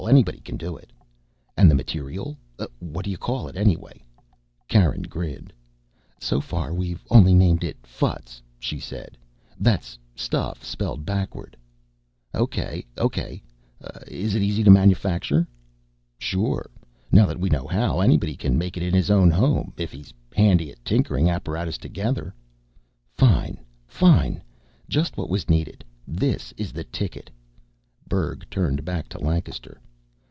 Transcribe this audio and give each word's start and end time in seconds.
Anybody 0.09 0.39
can 0.39 0.57
do 0.57 0.75
it." 0.77 0.91
"And 1.55 1.69
the 1.69 1.75
material 1.75 2.35
what 2.79 3.05
do 3.05 3.11
you 3.11 3.19
call 3.19 3.47
it, 3.47 3.55
anyway?" 3.55 4.03
Karen 4.67 5.03
grinned. 5.03 5.53
"So 6.19 6.41
far, 6.41 6.73
we've 6.73 7.03
only 7.11 7.35
named 7.35 7.63
it 7.63 7.81
ffuts," 7.83 8.41
she 8.59 8.79
said. 8.79 9.15
"That's 9.59 9.99
'stuff' 10.15 10.65
spelled 10.65 11.05
backward." 11.05 11.55
"Okay, 12.33 12.83
okay. 12.97 13.43
It's 14.07 14.33
easy 14.35 14.63
to 14.63 14.71
manufacture?" 14.71 15.47
"Sure. 16.17 16.69
Now 17.11 17.27
that 17.27 17.39
we 17.39 17.49
know 17.49 17.67
how, 17.67 17.99
anybody 17.99 18.35
can 18.35 18.57
make 18.57 18.75
it 18.75 18.83
in 18.83 18.95
his 18.95 19.11
own 19.11 19.29
home 19.29 19.71
if 19.77 19.91
he's 19.91 20.13
handy 20.35 20.71
at 20.71 20.83
tinkering 20.83 21.29
apparatus 21.29 21.77
together." 21.77 22.33
"Fine, 23.13 23.59
fine! 23.87 24.41
Just 24.89 25.15
what 25.15 25.29
was 25.29 25.47
needed. 25.47 25.85
This 26.07 26.53
is 26.57 26.73
the 26.73 26.83
ticket." 26.85 27.29
Berg 28.09 28.45
turned 28.49 28.83
back 28.83 29.07
to 29.09 29.19
Lancaster. 29.19 29.79